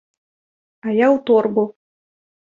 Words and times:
А 0.85 0.93
я 0.95 1.03
ў 1.09 1.17
торбу. 1.29 1.67